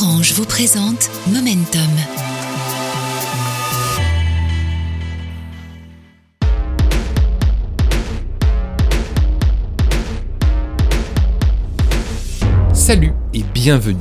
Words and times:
Orange 0.00 0.32
vous 0.34 0.44
présente 0.44 1.10
Momentum. 1.26 1.80
Salut 12.72 13.12
et 13.34 13.42
bienvenue. 13.42 13.96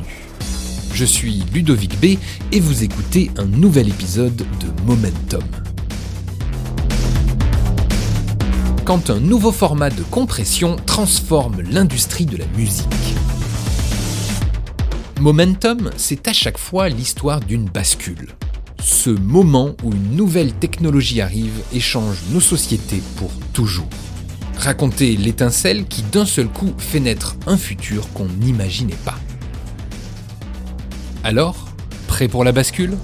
Je 0.93 1.05
suis 1.05 1.43
Ludovic 1.51 1.99
B 1.99 2.19
et 2.51 2.59
vous 2.59 2.83
écoutez 2.83 3.31
un 3.37 3.45
nouvel 3.45 3.87
épisode 3.89 4.35
de 4.35 4.83
Momentum. 4.85 5.43
Quand 8.85 9.09
un 9.09 9.19
nouveau 9.19 9.51
format 9.51 9.89
de 9.89 10.03
compression 10.03 10.75
transforme 10.85 11.61
l'industrie 11.61 12.25
de 12.25 12.37
la 12.37 12.45
musique. 12.55 12.85
Momentum, 15.19 15.89
c'est 15.97 16.27
à 16.27 16.33
chaque 16.33 16.59
fois 16.59 16.89
l'histoire 16.89 17.39
d'une 17.39 17.65
bascule. 17.65 18.35
Ce 18.79 19.09
moment 19.09 19.75
où 19.83 19.91
une 19.91 20.15
nouvelle 20.15 20.53
technologie 20.53 21.21
arrive 21.21 21.59
et 21.73 21.79
change 21.79 22.17
nos 22.31 22.39
sociétés 22.39 23.01
pour 23.15 23.31
toujours. 23.51 23.89
Raconter 24.57 25.17
l'étincelle 25.17 25.85
qui 25.85 26.03
d'un 26.03 26.25
seul 26.25 26.47
coup 26.47 26.71
fait 26.77 26.99
naître 26.99 27.35
un 27.47 27.57
futur 27.57 28.11
qu'on 28.13 28.27
n'imaginait 28.27 28.93
pas. 29.05 29.17
Alors, 31.23 31.67
prêt 32.07 32.27
pour 32.27 32.43
la 32.43 32.51
bascule? 32.51 32.95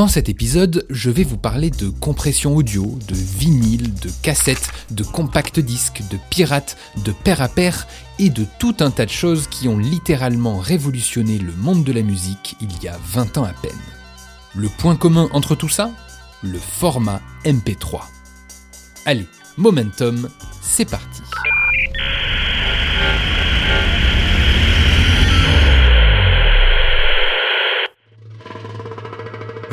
Dans 0.00 0.08
cet 0.08 0.30
épisode, 0.30 0.86
je 0.88 1.10
vais 1.10 1.24
vous 1.24 1.36
parler 1.36 1.68
de 1.68 1.90
compression 1.90 2.56
audio, 2.56 2.98
de 3.06 3.14
vinyle, 3.14 3.92
de 3.92 4.08
cassettes, 4.22 4.70
de 4.90 5.04
compact 5.04 5.60
disques, 5.60 6.00
de 6.10 6.18
pirates, 6.30 6.78
de 7.04 7.12
pair 7.12 7.42
à 7.42 7.48
pair 7.48 7.86
et 8.18 8.30
de 8.30 8.46
tout 8.58 8.74
un 8.80 8.90
tas 8.90 9.04
de 9.04 9.10
choses 9.10 9.46
qui 9.46 9.68
ont 9.68 9.76
littéralement 9.76 10.56
révolutionné 10.56 11.36
le 11.36 11.52
monde 11.52 11.84
de 11.84 11.92
la 11.92 12.00
musique 12.00 12.56
il 12.62 12.82
y 12.82 12.88
a 12.88 12.96
20 13.12 13.36
ans 13.36 13.44
à 13.44 13.52
peine. 13.52 13.72
Le 14.54 14.70
point 14.70 14.96
commun 14.96 15.28
entre 15.32 15.54
tout 15.54 15.68
ça? 15.68 15.90
Le 16.42 16.58
format 16.58 17.20
MP3. 17.44 18.00
Allez, 19.04 19.26
momentum, 19.58 20.30
c'est 20.62 20.88
parti. 20.88 21.20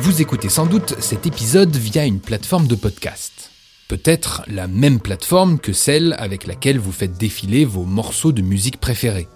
Vous 0.00 0.22
écoutez 0.22 0.48
sans 0.48 0.66
doute 0.66 0.94
cet 1.00 1.26
épisode 1.26 1.74
via 1.74 2.06
une 2.06 2.20
plateforme 2.20 2.68
de 2.68 2.76
podcast. 2.76 3.50
Peut-être 3.88 4.42
la 4.46 4.68
même 4.68 5.00
plateforme 5.00 5.58
que 5.58 5.72
celle 5.72 6.14
avec 6.20 6.46
laquelle 6.46 6.78
vous 6.78 6.92
faites 6.92 7.18
défiler 7.18 7.64
vos 7.64 7.82
morceaux 7.82 8.30
de 8.30 8.40
musique 8.40 8.78
préférés. 8.78 9.26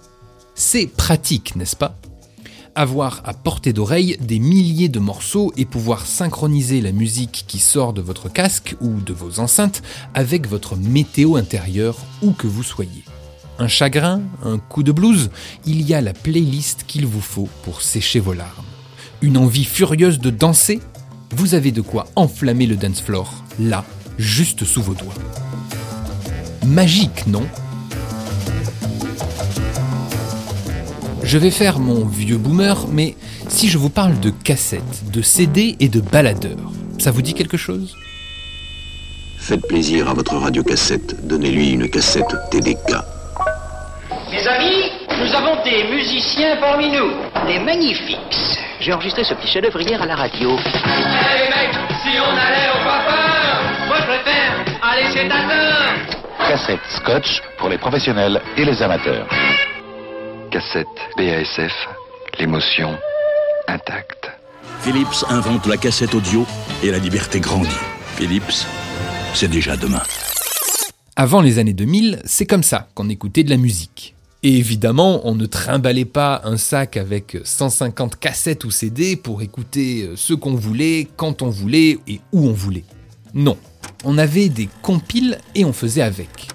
C'est 0.55 0.87
pratique, 0.87 1.57
n'est-ce 1.57 1.75
pas? 1.75 1.97
Avoir 2.75 3.21
à 3.25 3.33
portée 3.33 3.73
d'oreille 3.73 4.15
des 4.21 4.39
milliers 4.39 4.87
de 4.87 4.99
morceaux 4.99 5.51
et 5.57 5.65
pouvoir 5.65 6.05
synchroniser 6.05 6.79
la 6.79 6.93
musique 6.93 7.43
qui 7.45 7.59
sort 7.59 7.91
de 7.91 8.01
votre 8.01 8.31
casque 8.31 8.77
ou 8.79 9.01
de 9.01 9.11
vos 9.11 9.41
enceintes 9.41 9.83
avec 10.13 10.47
votre 10.47 10.77
météo 10.77 11.35
intérieure 11.35 11.97
où 12.21 12.31
que 12.31 12.47
vous 12.47 12.63
soyez. 12.63 13.03
Un 13.59 13.67
chagrin, 13.67 14.21
un 14.43 14.59
coup 14.59 14.83
de 14.83 14.93
blues, 14.93 15.29
il 15.65 15.81
y 15.81 15.93
a 15.93 15.99
la 15.99 16.13
playlist 16.13 16.85
qu'il 16.87 17.05
vous 17.05 17.21
faut 17.21 17.49
pour 17.63 17.81
sécher 17.81 18.21
vos 18.21 18.33
larmes 18.33 18.63
une 19.23 19.37
envie 19.37 19.63
furieuse 19.63 20.19
de 20.19 20.29
danser, 20.29 20.81
vous 21.31 21.55
avez 21.55 21.71
de 21.71 21.79
quoi 21.79 22.07
enflammer 22.17 22.65
le 22.65 22.75
dance 22.75 23.01
floor, 23.01 23.33
là, 23.57 23.85
juste 24.19 24.65
sous 24.65 24.81
vos 24.81 24.93
doigts. 24.93 25.13
Magique, 26.65 27.25
non? 27.25 27.43
Je 31.23 31.37
vais 31.37 31.51
faire 31.51 31.79
mon 31.79 32.05
vieux 32.05 32.37
boomer, 32.37 32.85
mais 32.91 33.15
si 33.47 33.69
je 33.69 33.77
vous 33.77 33.89
parle 33.89 34.19
de 34.19 34.29
cassettes, 34.29 35.09
de 35.09 35.21
CD 35.21 35.77
et 35.79 35.87
de 35.87 36.01
baladeurs, 36.01 36.73
ça 36.99 37.11
vous 37.11 37.21
dit 37.21 37.33
quelque 37.33 37.57
chose? 37.57 37.95
Faites 39.37 39.65
plaisir 39.67 40.09
à 40.09 40.13
votre 40.13 40.35
radiocassette, 40.35 41.25
donnez-lui 41.25 41.71
une 41.71 41.89
cassette 41.89 42.35
TDK. 42.51 42.95
Mes 44.31 44.47
amis, 44.47 44.91
nous 45.07 45.33
avons 45.33 45.63
des 45.63 45.95
musiciens 45.95 46.57
parmi 46.59 46.89
nous, 46.89 47.11
des 47.47 47.59
magnifiques. 47.59 48.52
J'ai 48.83 48.91
enregistré 48.91 49.23
ce 49.23 49.33
petit 49.33 49.47
chef-d'œuvre 49.47 49.79
hier 49.79 50.01
à 50.01 50.05
la 50.05 50.13
radio. 50.17 50.49
Hey 50.49 51.47
mec, 51.47 51.73
si 52.03 52.19
on 52.19 52.35
allait 52.35 52.69
au 52.69 52.83
coiffeur 52.83 53.87
Moi 53.87 53.95
je 53.97 54.03
préfère 54.03 54.81
aller 54.81 55.05
chez 55.13 55.29
Tateur 55.29 55.93
Cassette 56.49 56.81
Scotch 56.97 57.41
pour 57.59 57.69
les 57.69 57.77
professionnels 57.77 58.41
et 58.57 58.65
les 58.65 58.81
amateurs. 58.81 59.25
Cassette 60.51 60.87
BASF, 61.17 61.71
l'émotion 62.39 62.97
intacte. 63.69 64.29
Philips 64.81 65.23
invente 65.29 65.65
la 65.65 65.77
cassette 65.77 66.13
audio 66.13 66.45
et 66.83 66.91
la 66.91 66.97
liberté 66.97 67.39
grandit. 67.39 67.69
Philips, 68.17 68.67
c'est 69.33 69.49
déjà 69.49 69.77
demain. 69.77 70.03
Avant 71.15 71.39
les 71.39 71.57
années 71.57 71.71
2000, 71.71 72.21
c'est 72.25 72.45
comme 72.45 72.63
ça 72.63 72.89
qu'on 72.95 73.07
écoutait 73.07 73.43
de 73.43 73.49
la 73.49 73.57
musique. 73.57 74.13
Et 74.45 74.57
évidemment, 74.57 75.21
on 75.23 75.35
ne 75.35 75.45
trimballait 75.45 76.03
pas 76.03 76.41
un 76.43 76.57
sac 76.57 76.97
avec 76.97 77.37
150 77.45 78.17
cassettes 78.17 78.65
ou 78.65 78.71
CD 78.71 79.15
pour 79.15 79.41
écouter 79.41 80.09
ce 80.15 80.33
qu'on 80.33 80.53
voulait, 80.53 81.07
quand 81.15 81.41
on 81.41 81.49
voulait 81.49 81.99
et 82.07 82.19
où 82.33 82.47
on 82.47 82.51
voulait. 82.51 82.83
Non, 83.33 83.57
on 84.03 84.17
avait 84.17 84.49
des 84.49 84.67
compiles 84.81 85.37
et 85.55 85.63
on 85.63 85.71
faisait 85.71 86.01
avec. 86.01 86.49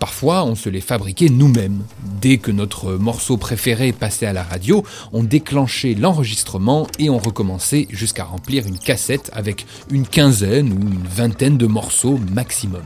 Parfois, 0.00 0.44
on 0.44 0.54
se 0.54 0.68
les 0.68 0.80
fabriquait 0.80 1.28
nous-mêmes. 1.28 1.82
Dès 2.20 2.38
que 2.38 2.50
notre 2.50 2.94
morceau 2.94 3.36
préféré 3.36 3.92
passait 3.92 4.26
à 4.26 4.32
la 4.32 4.42
radio, 4.42 4.84
on 5.12 5.22
déclenchait 5.22 5.94
l'enregistrement 5.94 6.86
et 6.98 7.08
on 7.10 7.18
recommençait 7.18 7.86
jusqu'à 7.90 8.24
remplir 8.24 8.66
une 8.66 8.78
cassette 8.78 9.30
avec 9.32 9.66
une 9.90 10.06
quinzaine 10.06 10.72
ou 10.72 10.80
une 10.80 11.06
vingtaine 11.06 11.56
de 11.56 11.66
morceaux 11.66 12.18
maximum. 12.32 12.82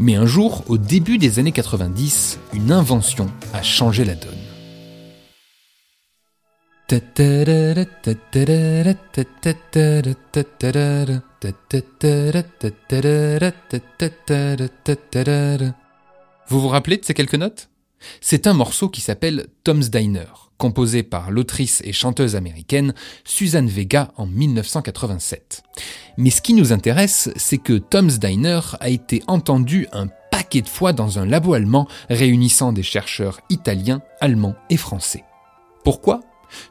Mais 0.00 0.14
un 0.14 0.26
jour, 0.26 0.62
au 0.68 0.78
début 0.78 1.18
des 1.18 1.40
années 1.40 1.50
90, 1.50 2.38
une 2.54 2.70
invention 2.70 3.26
a 3.52 3.62
changé 3.62 4.04
la 4.04 4.14
donne. 4.14 4.38
Vous 16.48 16.60
vous 16.60 16.68
rappelez 16.68 16.96
de 16.96 17.04
ces 17.04 17.14
quelques 17.14 17.34
notes? 17.34 17.68
C'est 18.20 18.46
un 18.46 18.54
morceau 18.54 18.88
qui 18.88 19.00
s'appelle 19.00 19.48
Tom's 19.64 19.90
Diner, 19.90 20.47
composé 20.58 21.02
par 21.02 21.30
l'autrice 21.30 21.80
et 21.84 21.92
chanteuse 21.92 22.36
américaine 22.36 22.92
Suzanne 23.24 23.68
Vega 23.68 24.12
en 24.16 24.26
1987. 24.26 25.62
Mais 26.18 26.30
ce 26.30 26.42
qui 26.42 26.52
nous 26.52 26.72
intéresse, 26.72 27.30
c'est 27.36 27.58
que 27.58 27.74
Tom's 27.78 28.18
Diner 28.18 28.60
a 28.80 28.88
été 28.88 29.22
entendu 29.28 29.86
un 29.92 30.08
paquet 30.30 30.62
de 30.62 30.68
fois 30.68 30.92
dans 30.92 31.18
un 31.18 31.26
labo 31.26 31.54
allemand 31.54 31.88
réunissant 32.10 32.72
des 32.72 32.82
chercheurs 32.82 33.40
italiens, 33.50 34.02
allemands 34.20 34.56
et 34.68 34.76
français. 34.76 35.24
Pourquoi? 35.84 36.20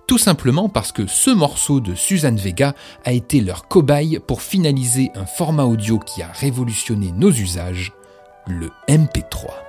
Tout 0.07 0.17
simplement 0.17 0.69
parce 0.69 0.91
que 0.91 1.07
ce 1.07 1.29
morceau 1.29 1.79
de 1.79 1.95
Suzanne 1.95 2.37
Vega 2.37 2.73
a 3.05 3.11
été 3.13 3.41
leur 3.41 3.67
cobaye 3.67 4.19
pour 4.25 4.41
finaliser 4.41 5.11
un 5.15 5.25
format 5.25 5.65
audio 5.65 5.99
qui 5.99 6.21
a 6.21 6.31
révolutionné 6.31 7.11
nos 7.11 7.31
usages, 7.31 7.93
le 8.47 8.69
MP3. 8.87 9.66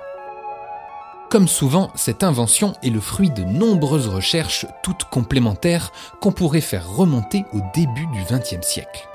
Comme 1.29 1.47
souvent, 1.47 1.91
cette 1.93 2.23
invention 2.23 2.73
est 2.81 2.89
le 2.89 2.99
fruit 2.99 3.29
de 3.29 3.43
nombreuses 3.43 4.07
recherches, 4.07 4.65
toutes 4.81 5.03
complémentaires, 5.03 5.91
qu'on 6.21 6.31
pourrait 6.31 6.59
faire 6.59 6.89
remonter 6.89 7.45
au 7.53 7.59
début 7.75 8.07
du 8.07 8.23
XXe 8.23 8.65
siècle. 8.65 9.07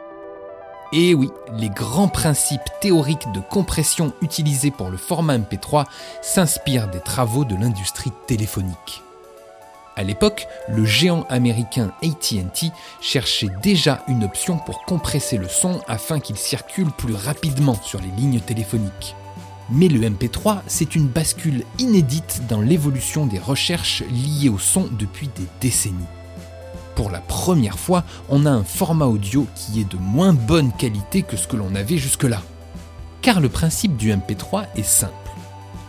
Et 0.93 1.13
oui, 1.13 1.29
les 1.59 1.71
grands 1.71 2.07
principes 2.07 2.71
théoriques 2.81 3.33
de 3.33 3.41
compression 3.41 4.13
utilisés 4.23 4.71
pour 4.71 4.91
le 4.91 4.97
format 4.97 5.39
MP3 5.39 5.87
s'inspirent 6.23 6.87
des 6.87 7.01
travaux 7.01 7.45
de 7.45 7.57
l'industrie 7.57 8.13
téléphonique. 8.29 9.03
À 9.97 10.05
l'époque, 10.05 10.47
le 10.69 10.85
géant 10.85 11.27
américain 11.29 11.91
ATT 12.01 12.73
cherchait 13.01 13.51
déjà 13.61 14.05
une 14.07 14.23
option 14.23 14.59
pour 14.59 14.85
compresser 14.85 15.37
le 15.37 15.49
son 15.49 15.81
afin 15.89 16.21
qu'il 16.21 16.37
circule 16.37 16.93
plus 16.93 17.15
rapidement 17.15 17.77
sur 17.83 18.01
les 18.01 18.11
lignes 18.11 18.41
téléphoniques. 18.41 19.17
Mais 19.71 19.89
le 19.89 20.01
MP3, 20.01 20.61
c'est 20.67 20.95
une 20.95 21.09
bascule 21.09 21.65
inédite 21.79 22.43
dans 22.49 22.61
l'évolution 22.61 23.27
des 23.27 23.39
recherches 23.39 24.03
liées 24.11 24.51
au 24.51 24.59
son 24.59 24.89
depuis 24.99 25.29
des 25.29 25.47
décennies. 25.61 26.05
Pour 26.95 27.11
la 27.11 27.21
première 27.21 27.79
fois, 27.79 28.05
on 28.29 28.47
a 28.47 28.51
un 28.51 28.63
format 28.63 29.07
audio 29.07 29.47
qui 29.55 29.81
est 29.81 29.91
de 29.91 29.97
moins 29.97 30.33
bonne 30.33 30.73
qualité 30.73 31.23
que 31.23 31.37
ce 31.37 31.49
que 31.49 31.57
l'on 31.57 31.75
avait 31.75 31.99
jusque-là. 31.99 32.43
Car 33.23 33.41
le 33.41 33.49
principe 33.49 33.97
du 33.97 34.13
MP3 34.13 34.67
est 34.77 34.85
simple. 34.85 35.13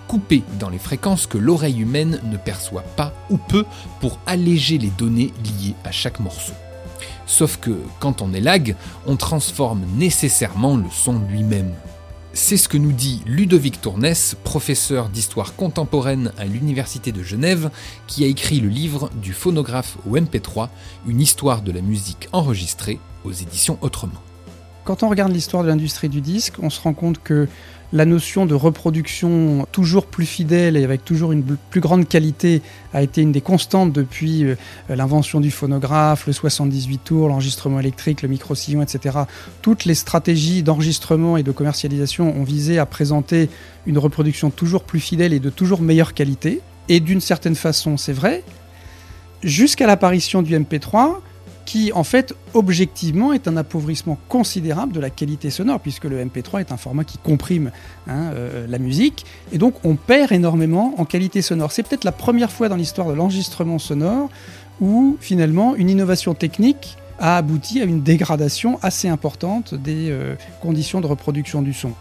Couper 0.07 0.43
dans 0.59 0.69
les 0.69 0.79
fréquences 0.79 1.27
que 1.27 1.37
l'oreille 1.37 1.81
humaine 1.81 2.21
ne 2.23 2.37
perçoit 2.37 2.81
pas 2.81 3.13
ou 3.29 3.37
peu 3.37 3.65
pour 3.99 4.19
alléger 4.25 4.77
les 4.77 4.89
données 4.91 5.33
liées 5.43 5.75
à 5.83 5.91
chaque 5.91 6.19
morceau. 6.19 6.53
Sauf 7.25 7.57
que 7.57 7.77
quand 7.99 8.21
on 8.21 8.33
est 8.33 8.41
lag, 8.41 8.75
on 9.05 9.15
transforme 9.15 9.83
nécessairement 9.97 10.77
le 10.77 10.89
son 10.89 11.19
lui-même. 11.29 11.73
C'est 12.37 12.57
ce 12.57 12.67
que 12.67 12.77
nous 12.77 12.91
dit 12.91 13.21
Ludovic 13.25 13.79
Tournès, 13.79 14.35
professeur 14.43 15.07
d'histoire 15.07 15.55
contemporaine 15.55 16.33
à 16.37 16.43
l'Université 16.43 17.13
de 17.13 17.23
Genève, 17.23 17.71
qui 18.07 18.25
a 18.25 18.27
écrit 18.27 18.59
le 18.59 18.67
livre 18.67 19.09
Du 19.21 19.31
phonographe 19.31 19.97
au 20.05 20.17
MP3, 20.17 20.67
une 21.07 21.21
histoire 21.21 21.61
de 21.61 21.71
la 21.71 21.79
musique 21.79 22.27
enregistrée 22.33 22.99
aux 23.23 23.31
éditions 23.31 23.77
Autrement. 23.79 24.21
Quand 24.83 25.01
on 25.01 25.09
regarde 25.09 25.31
l'histoire 25.31 25.63
de 25.63 25.69
l'industrie 25.69 26.09
du 26.09 26.19
disque, 26.19 26.55
on 26.61 26.69
se 26.69 26.81
rend 26.81 26.93
compte 26.93 27.23
que 27.23 27.47
la 27.93 28.05
notion 28.05 28.45
de 28.45 28.55
reproduction 28.55 29.67
toujours 29.71 30.05
plus 30.05 30.25
fidèle 30.25 30.75
et 30.75 30.83
avec 30.83 31.05
toujours 31.05 31.31
une 31.31 31.43
plus 31.69 31.81
grande 31.81 32.07
qualité 32.07 32.61
a 32.93 33.01
été 33.01 33.21
une 33.21 33.31
des 33.31 33.41
constantes 33.41 33.93
depuis 33.93 34.43
euh, 34.43 34.55
l'invention 34.89 35.39
du 35.39 35.51
phonographe, 35.51 36.27
le 36.27 36.33
78 36.33 36.97
tours, 37.03 37.27
l'enregistrement 37.27 37.79
électrique, 37.79 38.21
le 38.21 38.27
micro-sillon, 38.27 38.81
etc. 38.81 39.19
Toutes 39.61 39.85
les 39.85 39.95
stratégies 39.95 40.63
d'enregistrement 40.63 41.37
et 41.37 41.43
de 41.43 41.51
commercialisation 41.51 42.35
ont 42.35 42.43
visé 42.43 42.79
à 42.79 42.85
présenter 42.85 43.49
une 43.85 43.97
reproduction 43.97 44.49
toujours 44.49 44.83
plus 44.83 44.99
fidèle 44.99 45.33
et 45.33 45.39
de 45.39 45.49
toujours 45.49 45.81
meilleure 45.81 46.13
qualité. 46.13 46.61
Et 46.89 46.99
d'une 46.99 47.21
certaine 47.21 47.55
façon, 47.55 47.97
c'est 47.97 48.13
vrai, 48.13 48.43
jusqu'à 49.43 49.87
l'apparition 49.87 50.41
du 50.41 50.55
MP3, 50.57 51.19
qui 51.65 51.91
en 51.91 52.03
fait 52.03 52.33
objectivement 52.53 53.33
est 53.33 53.47
un 53.47 53.57
appauvrissement 53.57 54.17
considérable 54.29 54.93
de 54.93 54.99
la 54.99 55.09
qualité 55.09 55.49
sonore, 55.49 55.79
puisque 55.79 56.05
le 56.05 56.23
MP3 56.23 56.61
est 56.61 56.71
un 56.71 56.77
format 56.77 57.03
qui 57.03 57.17
comprime 57.17 57.71
hein, 58.07 58.31
euh, 58.33 58.67
la 58.67 58.79
musique, 58.79 59.25
et 59.51 59.57
donc 59.57 59.75
on 59.83 59.95
perd 59.95 60.31
énormément 60.31 60.93
en 60.97 61.05
qualité 61.05 61.41
sonore. 61.41 61.71
C'est 61.71 61.83
peut-être 61.83 62.03
la 62.03 62.11
première 62.11 62.51
fois 62.51 62.69
dans 62.69 62.75
l'histoire 62.75 63.07
de 63.07 63.13
l'enregistrement 63.13 63.79
sonore 63.79 64.29
où 64.81 65.17
finalement 65.19 65.75
une 65.75 65.89
innovation 65.89 66.33
technique 66.33 66.97
a 67.17 67.37
abouti 67.37 67.81
à 67.81 67.85
une 67.85 68.01
dégradation 68.01 68.77
assez 68.81 69.07
importante 69.07 69.73
des 69.73 70.09
euh, 70.09 70.35
conditions 70.61 71.01
de 71.01 71.07
reproduction 71.07 71.61
du 71.61 71.73
son. 71.73 71.93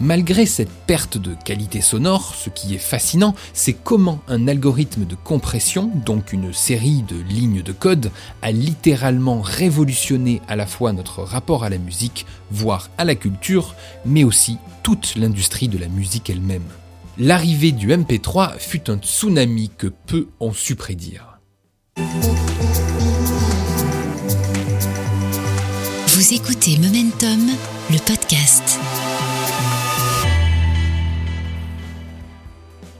Malgré 0.00 0.44
cette 0.44 0.70
perte 0.70 1.18
de 1.18 1.34
qualité 1.44 1.80
sonore, 1.80 2.34
ce 2.34 2.50
qui 2.50 2.74
est 2.74 2.78
fascinant, 2.78 3.34
c'est 3.52 3.72
comment 3.74 4.20
un 4.26 4.48
algorithme 4.48 5.04
de 5.04 5.14
compression, 5.14 5.90
donc 6.04 6.32
une 6.32 6.52
série 6.52 7.02
de 7.02 7.16
lignes 7.16 7.62
de 7.62 7.72
code, 7.72 8.10
a 8.42 8.50
littéralement 8.50 9.40
révolutionné 9.40 10.42
à 10.48 10.56
la 10.56 10.66
fois 10.66 10.92
notre 10.92 11.22
rapport 11.22 11.62
à 11.62 11.68
la 11.68 11.78
musique, 11.78 12.26
voire 12.50 12.90
à 12.98 13.04
la 13.04 13.14
culture, 13.14 13.76
mais 14.04 14.24
aussi 14.24 14.58
toute 14.82 15.14
l'industrie 15.14 15.68
de 15.68 15.78
la 15.78 15.88
musique 15.88 16.28
elle-même. 16.28 16.66
L'arrivée 17.16 17.70
du 17.70 17.90
MP3 17.90 18.58
fut 18.58 18.90
un 18.90 18.96
tsunami 18.96 19.70
que 19.78 19.86
peu 19.86 20.26
ont 20.40 20.52
su 20.52 20.74
prédire. 20.74 21.38
Vous 26.08 26.32
écoutez 26.32 26.78
Momentum, 26.78 27.50
le 27.90 27.98
podcast. 27.98 28.80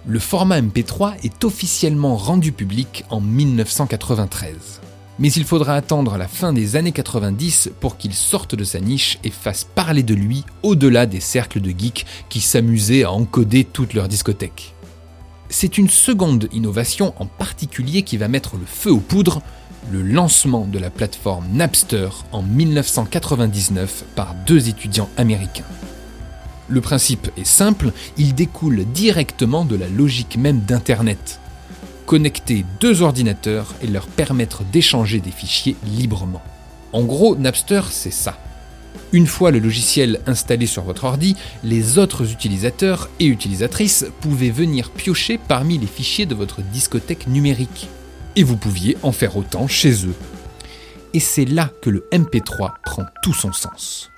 Le 0.07 0.19
format 0.19 0.61
MP3 0.61 1.15
est 1.25 1.45
officiellement 1.45 2.17
rendu 2.17 2.53
public 2.53 3.05
en 3.09 3.21
1993. 3.21 4.81
Mais 5.19 5.33
il 5.33 5.45
faudra 5.45 5.77
attendre 5.77 6.19
la 6.19 6.29
fin 6.29 6.53
des 6.53 6.77
années 6.77 6.93
90 6.93 7.71
pour 7.81 7.97
qu'il 7.97 8.13
sorte 8.13 8.55
de 8.55 8.65
sa 8.65 8.81
niche 8.81 9.19
et 9.25 9.31
fasse 9.31 9.65
parler 9.65 10.03
de 10.03 10.15
lui 10.15 10.45
au-delà 10.63 11.07
des 11.07 11.21
cercles 11.21 11.61
de 11.61 11.71
geeks 11.71 12.05
qui 12.29 12.41
s'amusaient 12.41 13.05
à 13.05 13.13
encoder 13.13 13.65
toute 13.65 13.95
leur 13.95 14.09
discothèque. 14.09 14.75
C'est 15.49 15.79
une 15.79 15.89
seconde 15.89 16.49
innovation 16.53 17.15
en 17.19 17.27
particulier 17.27 18.03
qui 18.03 18.17
va 18.17 18.29
mettre 18.29 18.57
le 18.57 18.67
feu 18.67 18.91
aux 18.91 18.99
poudres, 18.99 19.41
le 19.91 20.03
lancement 20.03 20.67
de 20.67 20.79
la 20.79 20.91
plateforme 20.91 21.47
Napster 21.53 22.09
en 22.33 22.43
1999 22.43 24.05
par 24.17 24.35
deux 24.47 24.69
étudiants 24.69 25.09
américains. 25.17 25.65
Le 26.69 26.81
principe 26.81 27.31
est 27.37 27.47
simple, 27.47 27.93
il 28.17 28.35
découle 28.35 28.85
directement 28.87 29.65
de 29.65 29.77
la 29.77 29.89
logique 29.89 30.37
même 30.37 30.61
d'Internet. 30.61 31.41
Connecter 32.07 32.65
deux 32.81 33.03
ordinateurs 33.03 33.75
et 33.83 33.87
leur 33.87 34.07
permettre 34.07 34.63
d'échanger 34.65 35.21
des 35.21 35.31
fichiers 35.31 35.77
librement. 35.85 36.43
En 36.93 37.03
gros, 37.03 37.37
Napster, 37.37 37.83
c'est 37.91 38.13
ça. 38.13 38.39
Une 39.13 39.27
fois 39.27 39.51
le 39.51 39.59
logiciel 39.59 40.21
installé 40.27 40.67
sur 40.67 40.83
votre 40.83 41.05
ordi, 41.05 41.37
les 41.63 41.99
autres 41.99 42.33
utilisateurs 42.33 43.11
et 43.21 43.27
utilisatrices 43.27 44.07
pouvaient 44.21 44.51
venir 44.51 44.91
piocher 44.91 45.39
parmi 45.39 45.79
les 45.79 45.87
fichiers 45.87 46.27
de 46.27 46.35
votre 46.35 46.63
discothèque 46.63 47.27
numérique. 47.27 47.89
Et 48.37 48.43
vous 48.43 48.57
pouviez 48.57 48.97
en 49.03 49.13
faire 49.13 49.37
autant 49.37 49.69
chez 49.69 50.07
eux. 50.07 50.15
Et 51.13 51.21
c'est 51.21 51.45
là 51.45 51.71
que 51.81 51.91
le 51.91 52.09
MP3 52.13 52.73
prend 52.85 53.05
tout 53.23 53.35
son 53.35 53.53
sens. 53.53 54.11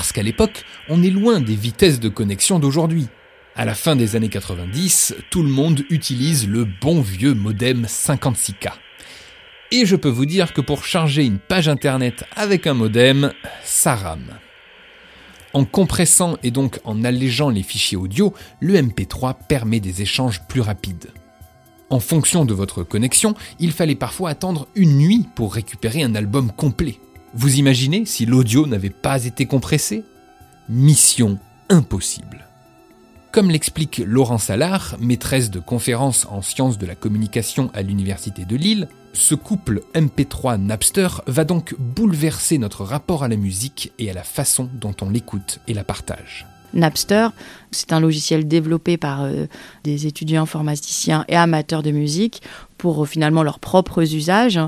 Parce 0.00 0.12
qu'à 0.12 0.22
l'époque, 0.22 0.64
on 0.88 1.02
est 1.02 1.10
loin 1.10 1.42
des 1.42 1.54
vitesses 1.54 2.00
de 2.00 2.08
connexion 2.08 2.58
d'aujourd'hui. 2.58 3.08
À 3.54 3.66
la 3.66 3.74
fin 3.74 3.96
des 3.96 4.16
années 4.16 4.30
90, 4.30 5.14
tout 5.28 5.42
le 5.42 5.50
monde 5.50 5.84
utilise 5.90 6.48
le 6.48 6.64
bon 6.64 7.02
vieux 7.02 7.34
modem 7.34 7.84
56K. 7.84 8.70
Et 9.72 9.84
je 9.84 9.96
peux 9.96 10.08
vous 10.08 10.24
dire 10.24 10.54
que 10.54 10.62
pour 10.62 10.86
charger 10.86 11.26
une 11.26 11.38
page 11.38 11.68
internet 11.68 12.24
avec 12.34 12.66
un 12.66 12.72
modem, 12.72 13.34
ça 13.62 13.94
rame. 13.94 14.38
En 15.52 15.66
compressant 15.66 16.38
et 16.42 16.50
donc 16.50 16.80
en 16.84 17.04
allégeant 17.04 17.50
les 17.50 17.62
fichiers 17.62 17.98
audio, 17.98 18.32
le 18.58 18.80
MP3 18.80 19.34
permet 19.50 19.80
des 19.80 20.00
échanges 20.00 20.40
plus 20.48 20.62
rapides. 20.62 21.10
En 21.90 22.00
fonction 22.00 22.46
de 22.46 22.54
votre 22.54 22.84
connexion, 22.84 23.34
il 23.58 23.72
fallait 23.72 23.96
parfois 23.96 24.30
attendre 24.30 24.66
une 24.74 24.96
nuit 24.96 25.26
pour 25.34 25.52
récupérer 25.52 26.02
un 26.02 26.14
album 26.14 26.52
complet. 26.52 26.98
Vous 27.32 27.58
imaginez 27.58 28.06
si 28.06 28.26
l'audio 28.26 28.66
n'avait 28.66 28.90
pas 28.90 29.24
été 29.24 29.46
compressé? 29.46 30.02
Mission 30.68 31.38
impossible. 31.68 32.48
Comme 33.30 33.50
l'explique 33.50 34.02
Laurence 34.04 34.50
Allard, 34.50 34.96
maîtresse 34.98 35.50
de 35.50 35.60
conférences 35.60 36.26
en 36.28 36.42
sciences 36.42 36.76
de 36.76 36.86
la 36.86 36.96
communication 36.96 37.70
à 37.72 37.82
l'Université 37.82 38.44
de 38.44 38.56
Lille, 38.56 38.88
ce 39.12 39.36
couple 39.36 39.82
MP3 39.94 40.60
Napster 40.60 41.22
va 41.28 41.44
donc 41.44 41.76
bouleverser 41.78 42.58
notre 42.58 42.82
rapport 42.82 43.22
à 43.22 43.28
la 43.28 43.36
musique 43.36 43.92
et 44.00 44.10
à 44.10 44.14
la 44.14 44.24
façon 44.24 44.68
dont 44.74 44.94
on 45.00 45.10
l'écoute 45.10 45.60
et 45.68 45.74
la 45.74 45.84
partage. 45.84 46.48
Napster. 46.74 47.28
C'est 47.72 47.92
un 47.92 48.00
logiciel 48.00 48.48
développé 48.48 48.96
par 48.96 49.22
euh, 49.22 49.46
des 49.84 50.06
étudiants 50.06 50.42
informaticiens 50.42 51.24
et 51.28 51.36
amateurs 51.36 51.84
de 51.84 51.92
musique 51.92 52.42
pour 52.78 53.02
euh, 53.02 53.06
finalement 53.06 53.44
leurs 53.44 53.60
propres 53.60 54.02
usages. 54.14 54.58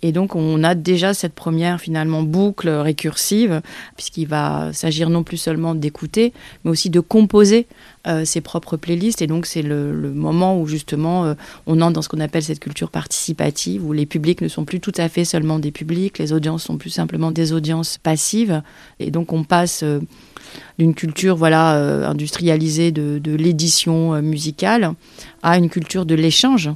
Et 0.00 0.10
donc 0.10 0.34
on 0.34 0.64
a 0.64 0.74
déjà 0.74 1.12
cette 1.12 1.34
première 1.34 1.80
finalement 1.80 2.22
boucle 2.22 2.70
récursive, 2.70 3.60
puisqu'il 3.96 4.26
va 4.26 4.72
s'agir 4.72 5.10
non 5.10 5.22
plus 5.22 5.36
seulement 5.36 5.74
d'écouter, 5.74 6.32
mais 6.64 6.70
aussi 6.70 6.88
de 6.88 7.00
composer 7.00 7.66
euh, 8.06 8.24
ses 8.24 8.40
propres 8.40 8.78
playlists. 8.78 9.20
Et 9.20 9.26
donc 9.26 9.44
c'est 9.44 9.62
le, 9.62 9.92
moment 10.14 10.58
où 10.58 10.66
justement 10.66 11.34
on 11.66 11.80
entre 11.82 11.92
dans 11.92 12.02
ce 12.02 12.08
qu'on 12.08 12.20
appelle 12.20 12.42
cette 12.42 12.60
culture 12.60 12.90
participative, 12.90 13.84
où 13.84 13.92
les 13.92 14.06
publics 14.06 14.40
ne 14.40 14.48
sont 14.48 14.64
plus 14.64 14.80
tout 14.80 14.92
à 14.96 15.10
fait 15.10 15.26
seulement 15.26 15.58
des 15.58 15.72
publics, 15.72 16.18
les 16.18 16.32
audiences 16.32 16.64
sont 16.64 16.78
plus 16.78 16.90
simplement 16.90 17.30
des 17.32 17.52
audiences 17.52 17.98
passives. 17.98 18.62
Et 18.98 19.10
donc 19.10 19.32
on 19.32 19.44
passe 19.44 19.84
d'une 20.78 20.94
culture 20.94 21.36
voilà 21.36 21.76
euh, 21.76 22.06
industrialisée 22.06 22.92
de, 22.92 23.36
l'édition 23.36 24.14
euh, 24.14 24.22
musicale 24.22 24.92
à 25.42 25.58
une 25.58 25.68
culture 25.68 26.06
de 26.06 26.14
l'échange 26.14 26.70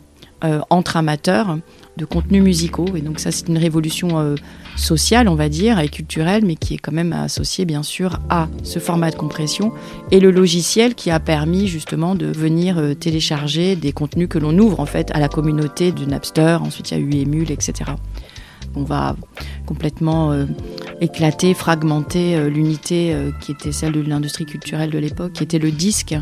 euh, 0.44 0.60
entre 0.70 0.96
amateurs 0.96 1.58
de 1.96 2.04
contenus 2.04 2.42
musicaux. 2.42 2.86
Et 2.94 3.02
donc 3.02 3.20
ça, 3.20 3.30
c'est 3.30 3.48
une 3.48 3.58
révolution 3.58 4.34
sociale, 4.76 5.28
on 5.28 5.34
va 5.34 5.50
dire, 5.50 5.78
et 5.80 5.88
culturelle, 5.88 6.44
mais 6.46 6.54
qui 6.54 6.74
est 6.74 6.78
quand 6.78 6.92
même 6.92 7.12
associée, 7.12 7.66
bien 7.66 7.82
sûr, 7.82 8.20
à 8.30 8.48
ce 8.62 8.78
format 8.78 9.10
de 9.10 9.16
compression 9.16 9.72
et 10.10 10.18
le 10.18 10.30
logiciel 10.30 10.94
qui 10.94 11.10
a 11.10 11.20
permis 11.20 11.66
justement 11.66 12.14
de 12.14 12.26
venir 12.26 12.80
télécharger 12.98 13.76
des 13.76 13.92
contenus 13.92 14.28
que 14.30 14.38
l'on 14.38 14.56
ouvre 14.56 14.80
en 14.80 14.86
fait 14.86 15.10
à 15.12 15.18
la 15.18 15.28
communauté 15.28 15.92
de 15.92 16.06
Napster. 16.06 16.58
Ensuite, 16.62 16.90
il 16.92 16.94
y 16.94 16.96
a 16.96 17.00
eu 17.00 17.22
Emule, 17.22 17.50
etc 17.50 17.92
on 18.74 18.82
va 18.82 19.16
complètement 19.66 20.32
euh, 20.32 20.46
éclater, 21.00 21.54
fragmenter 21.54 22.36
euh, 22.36 22.48
l'unité 22.48 23.12
euh, 23.12 23.30
qui 23.40 23.52
était 23.52 23.72
celle 23.72 23.92
de 23.92 24.00
l'industrie 24.00 24.46
culturelle 24.46 24.90
de 24.90 24.98
l'époque, 24.98 25.32
qui 25.32 25.42
était 25.42 25.58
le 25.58 25.70
disque, 25.70 26.14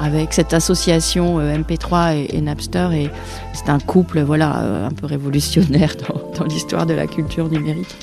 avec 0.00 0.32
cette 0.32 0.54
association 0.54 1.38
MP3 1.40 2.28
et, 2.34 2.40
Napster. 2.40 2.88
Et 2.92 3.10
c'est 3.52 3.68
un 3.68 3.78
couple 3.78 4.20
voilà, 4.22 4.86
un 4.86 4.90
peu 4.90 5.06
révolutionnaire 5.06 5.94
dans, 6.08 6.32
dans 6.38 6.44
l'histoire 6.44 6.86
de 6.86 6.94
la 6.94 7.06
culture 7.06 7.48
numérique. 7.48 7.94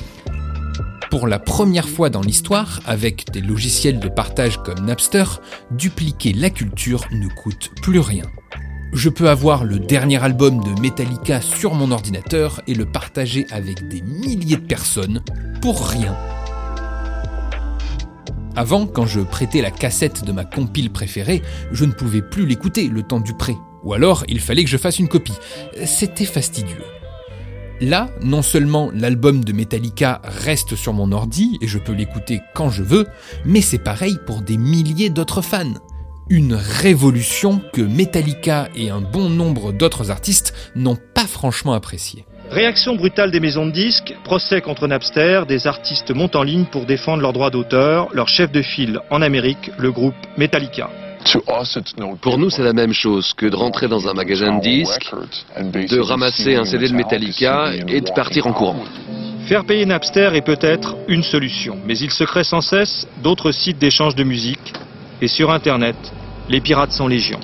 Pour 1.09 1.27
la 1.27 1.39
première 1.39 1.87
fois 1.87 2.09
dans 2.09 2.21
l'histoire, 2.21 2.81
avec 2.85 3.31
des 3.31 3.41
logiciels 3.41 3.99
de 3.99 4.09
partage 4.09 4.57
comme 4.57 4.85
Napster, 4.85 5.23
dupliquer 5.71 6.33
la 6.33 6.49
culture 6.49 7.05
ne 7.11 7.27
coûte 7.29 7.71
plus 7.81 7.99
rien. 7.99 8.25
Je 8.93 9.09
peux 9.09 9.29
avoir 9.29 9.63
le 9.65 9.79
dernier 9.79 10.23
album 10.23 10.63
de 10.63 10.79
Metallica 10.81 11.41
sur 11.41 11.73
mon 11.73 11.91
ordinateur 11.91 12.61
et 12.67 12.73
le 12.73 12.85
partager 12.85 13.45
avec 13.51 13.87
des 13.87 14.01
milliers 14.01 14.55
de 14.55 14.65
personnes 14.65 15.21
pour 15.61 15.87
rien. 15.87 16.15
Avant, 18.55 18.87
quand 18.87 19.05
je 19.05 19.19
prêtais 19.19 19.61
la 19.61 19.71
cassette 19.71 20.23
de 20.23 20.31
ma 20.31 20.45
compile 20.45 20.91
préférée, 20.91 21.41
je 21.71 21.83
ne 21.83 21.91
pouvais 21.91 22.21
plus 22.21 22.45
l'écouter 22.45 22.87
le 22.87 23.03
temps 23.03 23.19
du 23.19 23.33
prêt. 23.33 23.57
Ou 23.83 23.93
alors, 23.93 24.23
il 24.29 24.39
fallait 24.39 24.63
que 24.63 24.69
je 24.69 24.77
fasse 24.77 24.97
une 24.97 25.09
copie. 25.09 25.37
C'était 25.85 26.25
fastidieux. 26.25 26.83
Là, 27.81 28.09
non 28.21 28.41
seulement 28.41 28.89
l'album 28.93 29.43
de 29.43 29.51
Metallica 29.51 30.21
reste 30.23 30.77
sur 30.77 30.93
mon 30.93 31.11
ordi 31.11 31.57
et 31.61 31.67
je 31.67 31.77
peux 31.77 31.91
l'écouter 31.91 32.39
quand 32.53 32.69
je 32.69 32.83
veux, 32.83 33.05
mais 33.43 33.59
c'est 33.59 33.77
pareil 33.77 34.17
pour 34.25 34.41
des 34.41 34.57
milliers 34.57 35.09
d'autres 35.09 35.41
fans. 35.41 35.73
Une 36.29 36.55
révolution 36.55 37.61
que 37.71 37.81
Metallica 37.81 38.67
et 38.75 38.89
un 38.89 38.99
bon 38.99 39.29
nombre 39.29 39.71
d'autres 39.71 40.09
artistes 40.09 40.55
n'ont 40.75 40.97
pas 41.13 41.27
franchement 41.27 41.73
appréciée. 41.73 42.25
Réaction 42.49 42.95
brutale 42.95 43.29
des 43.29 43.39
maisons 43.39 43.67
de 43.67 43.71
disques, 43.71 44.15
procès 44.23 44.59
contre 44.61 44.87
Napster, 44.87 45.43
des 45.47 45.67
artistes 45.67 46.09
montent 46.09 46.35
en 46.35 46.41
ligne 46.41 46.65
pour 46.65 46.87
défendre 46.87 47.21
leurs 47.21 47.33
droits 47.33 47.51
d'auteur, 47.51 48.07
leur 48.11 48.27
chef 48.27 48.51
de 48.51 48.63
file 48.63 48.99
en 49.11 49.21
Amérique, 49.21 49.69
le 49.77 49.91
groupe 49.91 50.15
Metallica. 50.35 50.89
Pour 52.21 52.39
nous, 52.39 52.49
c'est 52.49 52.63
la 52.63 52.73
même 52.73 52.93
chose 52.93 53.33
que 53.35 53.45
de 53.45 53.55
rentrer 53.55 53.87
dans 53.87 54.07
un 54.07 54.13
magasin 54.13 54.57
de 54.57 54.61
disques, 54.61 55.11
de 55.59 55.99
ramasser 55.99 56.55
un 56.55 56.65
CD 56.65 56.87
de 56.87 56.95
Metallica 56.95 57.71
et 57.87 58.01
de 58.01 58.11
partir 58.15 58.47
en 58.47 58.53
courant. 58.53 58.83
Faire 59.47 59.63
payer 59.63 59.85
Napster 59.85 60.31
est 60.33 60.41
peut-être 60.41 60.95
une 61.07 61.21
solution, 61.21 61.77
mais 61.85 61.95
il 61.99 62.09
se 62.09 62.23
crée 62.23 62.43
sans 62.43 62.61
cesse 62.61 63.07
d'autres 63.21 63.51
sites 63.51 63.77
d'échange 63.77 64.15
de 64.15 64.23
musique. 64.23 64.73
Et 65.21 65.27
sur 65.27 65.51
Internet, 65.51 65.95
les 66.49 66.61
pirates 66.61 66.91
sont 66.91 67.07
légion. 67.07 67.39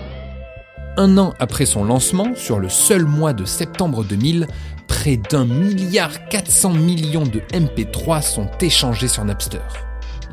Un 0.97 1.17
an 1.17 1.33
après 1.39 1.65
son 1.65 1.85
lancement, 1.85 2.35
sur 2.35 2.59
le 2.59 2.67
seul 2.67 3.05
mois 3.05 3.31
de 3.31 3.45
septembre 3.45 4.03
2000, 4.03 4.47
près 4.87 5.15
d'un 5.15 5.45
milliard 5.45 6.27
400 6.27 6.73
millions 6.73 7.23
de 7.23 7.39
MP3 7.53 8.21
sont 8.21 8.49
échangés 8.59 9.07
sur 9.07 9.23
Napster. 9.23 9.59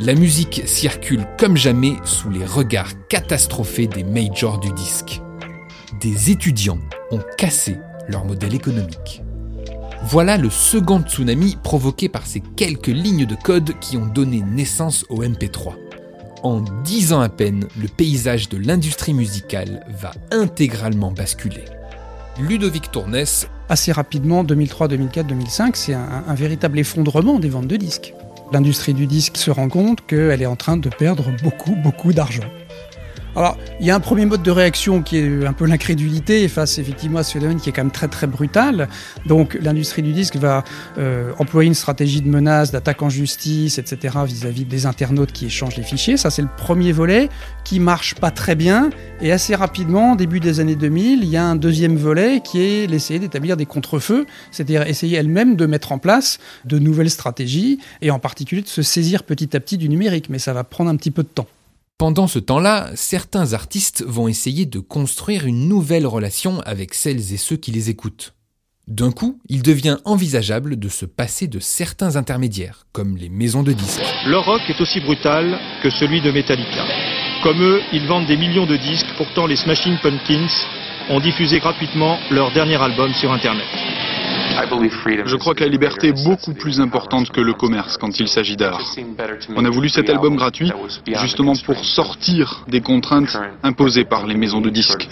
La 0.00 0.14
musique 0.14 0.62
circule 0.66 1.26
comme 1.38 1.56
jamais 1.56 1.94
sous 2.04 2.28
les 2.28 2.44
regards 2.44 2.90
catastrophés 3.08 3.86
des 3.86 4.02
majors 4.02 4.58
du 4.58 4.72
disque. 4.72 5.20
Des 6.00 6.30
étudiants 6.30 6.80
ont 7.12 7.22
cassé 7.36 7.76
leur 8.08 8.24
modèle 8.24 8.54
économique. 8.54 9.22
Voilà 10.04 10.38
le 10.38 10.50
second 10.50 11.02
tsunami 11.02 11.56
provoqué 11.62 12.08
par 12.08 12.26
ces 12.26 12.40
quelques 12.56 12.86
lignes 12.88 13.26
de 13.26 13.34
code 13.34 13.78
qui 13.80 13.96
ont 13.96 14.06
donné 14.06 14.42
naissance 14.42 15.04
au 15.08 15.22
MP3. 15.22 15.87
En 16.48 16.62
dix 16.82 17.12
ans 17.12 17.20
à 17.20 17.28
peine, 17.28 17.66
le 17.78 17.88
paysage 17.88 18.48
de 18.48 18.56
l'industrie 18.56 19.12
musicale 19.12 19.84
va 20.00 20.12
intégralement 20.32 21.12
basculer. 21.12 21.66
Ludovic 22.40 22.90
Tournès. 22.90 23.46
Assez 23.68 23.92
rapidement, 23.92 24.44
2003, 24.44 24.88
2004, 24.88 25.26
2005, 25.26 25.76
c'est 25.76 25.92
un, 25.92 26.24
un 26.26 26.34
véritable 26.34 26.78
effondrement 26.78 27.38
des 27.38 27.50
ventes 27.50 27.66
de 27.66 27.76
disques. 27.76 28.14
L'industrie 28.50 28.94
du 28.94 29.06
disque 29.06 29.36
se 29.36 29.50
rend 29.50 29.68
compte 29.68 30.06
qu'elle 30.06 30.40
est 30.40 30.46
en 30.46 30.56
train 30.56 30.78
de 30.78 30.88
perdre 30.88 31.26
beaucoup, 31.42 31.76
beaucoup 31.76 32.14
d'argent. 32.14 32.48
Alors, 33.36 33.56
il 33.78 33.86
y 33.86 33.90
a 33.90 33.94
un 33.94 34.00
premier 34.00 34.26
mode 34.26 34.42
de 34.42 34.50
réaction 34.50 35.02
qui 35.02 35.18
est 35.18 35.46
un 35.46 35.52
peu 35.52 35.66
l'incrédulité 35.66 36.48
face 36.48 36.78
effectivement 36.78 37.20
à 37.20 37.22
ce 37.22 37.34
phénomène 37.34 37.60
qui 37.60 37.68
est 37.68 37.72
quand 37.72 37.84
même 37.84 37.92
très 37.92 38.08
très 38.08 38.26
brutal. 38.26 38.88
Donc, 39.26 39.56
l'industrie 39.60 40.02
du 40.02 40.12
disque 40.12 40.36
va 40.36 40.64
euh, 40.98 41.32
employer 41.38 41.68
une 41.68 41.74
stratégie 41.74 42.20
de 42.20 42.28
menace, 42.28 42.72
d'attaque 42.72 43.02
en 43.02 43.10
justice, 43.10 43.78
etc. 43.78 44.18
vis-à-vis 44.26 44.64
des 44.64 44.86
internautes 44.86 45.32
qui 45.32 45.46
échangent 45.46 45.76
les 45.76 45.82
fichiers. 45.82 46.16
Ça, 46.16 46.30
c'est 46.30 46.42
le 46.42 46.48
premier 46.56 46.90
volet 46.90 47.28
qui 47.64 47.80
marche 47.80 48.14
pas 48.14 48.30
très 48.30 48.56
bien. 48.56 48.90
Et 49.20 49.30
assez 49.30 49.54
rapidement, 49.54 50.16
début 50.16 50.40
des 50.40 50.60
années 50.60 50.76
2000, 50.76 51.22
il 51.22 51.28
y 51.28 51.36
a 51.36 51.44
un 51.44 51.56
deuxième 51.56 51.96
volet 51.96 52.40
qui 52.40 52.62
est 52.62 52.86
l'essayer 52.86 53.20
d'établir 53.20 53.56
des 53.56 53.66
contre-feux, 53.66 54.26
c'est-à-dire 54.50 54.82
essayer 54.82 55.16
elle-même 55.16 55.54
de 55.54 55.66
mettre 55.66 55.92
en 55.92 55.98
place 55.98 56.38
de 56.64 56.78
nouvelles 56.78 57.10
stratégies 57.10 57.78
et 58.02 58.10
en 58.10 58.18
particulier 58.18 58.62
de 58.62 58.68
se 58.68 58.82
saisir 58.82 59.22
petit 59.22 59.56
à 59.56 59.60
petit 59.60 59.78
du 59.78 59.88
numérique. 59.88 60.28
Mais 60.28 60.38
ça 60.38 60.52
va 60.52 60.64
prendre 60.64 60.90
un 60.90 60.96
petit 60.96 61.10
peu 61.10 61.22
de 61.22 61.28
temps. 61.28 61.46
Pendant 61.98 62.28
ce 62.28 62.38
temps-là, 62.38 62.90
certains 62.94 63.54
artistes 63.54 64.04
vont 64.06 64.28
essayer 64.28 64.66
de 64.66 64.78
construire 64.78 65.46
une 65.46 65.68
nouvelle 65.68 66.06
relation 66.06 66.60
avec 66.60 66.94
celles 66.94 67.32
et 67.34 67.36
ceux 67.36 67.56
qui 67.56 67.72
les 67.72 67.90
écoutent. 67.90 68.34
D'un 68.86 69.10
coup, 69.10 69.40
il 69.48 69.64
devient 69.64 69.96
envisageable 70.04 70.78
de 70.78 70.88
se 70.88 71.06
passer 71.06 71.48
de 71.48 71.58
certains 71.58 72.14
intermédiaires, 72.14 72.86
comme 72.92 73.16
les 73.16 73.28
maisons 73.28 73.64
de 73.64 73.72
disques. 73.72 74.00
Leur 74.26 74.44
rock 74.44 74.62
est 74.68 74.80
aussi 74.80 75.00
brutal 75.00 75.58
que 75.82 75.90
celui 75.90 76.20
de 76.20 76.30
Metallica. 76.30 76.86
Comme 77.42 77.60
eux, 77.60 77.80
ils 77.92 78.06
vendent 78.06 78.28
des 78.28 78.36
millions 78.36 78.66
de 78.66 78.76
disques, 78.76 79.12
pourtant 79.16 79.48
les 79.48 79.56
Smashing 79.56 79.98
Pumpkins 80.00 80.46
ont 81.10 81.18
diffusé 81.18 81.58
gratuitement 81.58 82.20
leur 82.30 82.52
dernier 82.52 82.80
album 82.80 83.12
sur 83.14 83.32
Internet. 83.32 83.66
Je 85.26 85.36
crois 85.36 85.54
que 85.54 85.64
la 85.64 85.70
liberté 85.70 86.08
est 86.08 86.24
beaucoup 86.24 86.54
plus 86.54 86.80
importante 86.80 87.30
que 87.30 87.40
le 87.40 87.52
commerce 87.52 87.96
quand 87.96 88.18
il 88.20 88.28
s'agit 88.28 88.56
d'art. 88.56 88.80
On 89.56 89.64
a 89.64 89.70
voulu 89.70 89.88
cet 89.88 90.08
album 90.10 90.36
gratuit 90.36 90.72
justement 91.20 91.54
pour 91.64 91.84
sortir 91.84 92.64
des 92.68 92.80
contraintes 92.80 93.36
imposées 93.62 94.04
par 94.04 94.26
les 94.26 94.36
maisons 94.36 94.60
de 94.60 94.70
disques. 94.70 95.08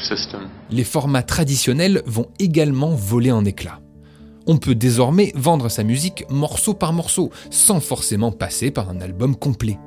Les 0.71 0.85
formats 0.85 1.23
traditionnels 1.23 2.03
vont 2.07 2.29
également 2.39 2.91
voler 2.91 3.33
en 3.33 3.45
éclats. 3.45 3.81
On 4.47 4.59
peut 4.59 4.75
désormais 4.75 5.33
vendre 5.35 5.69
sa 5.69 5.83
musique 5.83 6.25
morceau 6.31 6.73
par 6.73 6.93
morceau, 6.93 7.31
sans 7.51 7.81
forcément 7.81 8.31
passer 8.31 8.71
par 8.71 8.91
un 8.91 9.01
album 9.01 9.35
complet. 9.35 9.79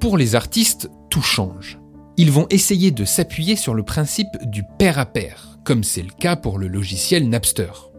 Pour 0.00 0.18
les 0.18 0.34
artistes, 0.34 0.90
tout 1.08 1.22
change. 1.22 1.78
Ils 2.16 2.32
vont 2.32 2.46
essayer 2.50 2.90
de 2.90 3.04
s'appuyer 3.04 3.54
sur 3.54 3.74
le 3.74 3.84
principe 3.84 4.28
du 4.42 4.64
pair 4.78 4.98
à 4.98 5.06
pair, 5.06 5.58
comme 5.64 5.84
c'est 5.84 6.02
le 6.02 6.10
cas 6.10 6.34
pour 6.34 6.58
le 6.58 6.66
logiciel 6.66 7.28
Napster 7.28 7.89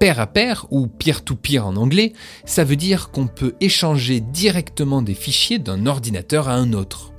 pair 0.00 0.18
à 0.18 0.26
pair, 0.26 0.66
ou 0.70 0.88
peer-to-peer 0.88 1.64
en 1.64 1.76
anglais, 1.76 2.14
ça 2.46 2.64
veut 2.64 2.74
dire 2.74 3.10
qu'on 3.10 3.28
peut 3.28 3.54
échanger 3.60 4.20
directement 4.20 5.02
des 5.02 5.14
fichiers 5.14 5.58
d'un 5.60 5.86
ordinateur 5.86 6.48
à 6.48 6.54
un 6.54 6.72
autre. 6.72 7.12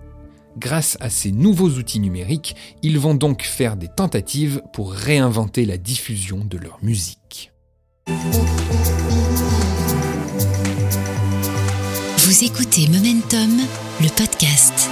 Grâce 0.57 0.97
à 0.99 1.09
ces 1.09 1.31
nouveaux 1.31 1.69
outils 1.69 1.99
numériques, 1.99 2.55
ils 2.81 2.99
vont 2.99 3.13
donc 3.13 3.43
faire 3.43 3.77
des 3.77 3.87
tentatives 3.87 4.61
pour 4.73 4.91
réinventer 4.91 5.65
la 5.65 5.77
diffusion 5.77 6.43
de 6.43 6.57
leur 6.57 6.79
musique. 6.81 7.53
Vous 12.17 12.43
écoutez 12.43 12.87
Momentum, 12.87 13.61
le 14.01 14.09
podcast. 14.09 14.89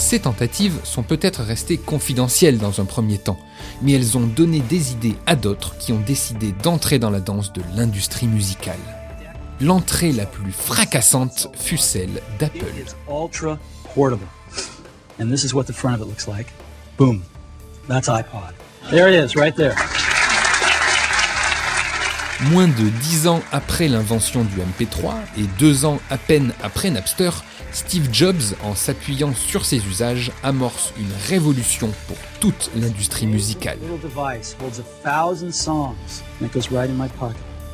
Ces 0.00 0.20
tentatives 0.20 0.80
sont 0.82 1.02
peut-être 1.02 1.42
restées 1.42 1.76
confidentielles 1.76 2.56
dans 2.56 2.80
un 2.80 2.86
premier 2.86 3.18
temps, 3.18 3.38
mais 3.82 3.92
elles 3.92 4.16
ont 4.16 4.26
donné 4.26 4.60
des 4.60 4.92
idées 4.92 5.14
à 5.26 5.36
d'autres 5.36 5.76
qui 5.76 5.92
ont 5.92 6.00
décidé 6.00 6.52
d'entrer 6.62 6.98
dans 6.98 7.10
la 7.10 7.20
danse 7.20 7.52
de 7.52 7.60
l'industrie 7.76 8.26
musicale. 8.26 8.78
L'entrée 9.60 10.12
la 10.12 10.24
plus 10.24 10.52
fracassante 10.52 11.48
fut 11.54 11.76
celle 11.76 12.22
d'Apple. 12.38 12.64
And 15.20 15.28
this 15.28 15.44
is 15.44 15.52
what 15.52 15.64
the 15.64 15.74
front 15.74 15.94
of 15.94 16.00
it 16.00 16.08
looks 16.08 16.26
like. 16.26 16.46
Boom. 16.96 17.22
That's 17.86 18.08
iPod. 18.08 18.54
There 18.90 19.06
it 19.06 19.14
is, 19.14 19.36
right 19.36 19.54
there. 19.54 19.74
Moins 22.48 22.68
de 22.68 22.88
dix 23.02 23.26
ans 23.26 23.42
après 23.52 23.86
l'invention 23.86 24.44
du 24.44 24.56
MP3 24.56 25.12
et 25.36 25.42
deux 25.58 25.84
ans 25.84 25.98
à 26.08 26.16
peine 26.16 26.54
après 26.62 26.88
Napster, 26.88 27.28
Steve 27.70 28.08
Jobs, 28.10 28.56
en 28.64 28.74
s'appuyant 28.74 29.34
sur 29.34 29.66
ses 29.66 29.76
usages, 29.86 30.32
amorce 30.42 30.94
une 30.98 31.12
révolution 31.28 31.90
pour 32.08 32.16
toute 32.40 32.70
l'industrie 32.74 33.26
musicale. 33.26 33.76